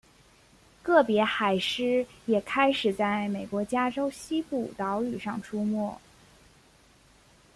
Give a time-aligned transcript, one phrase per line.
[0.81, 6.01] 个别海狮也开始在美国加州西部岛屿上出没。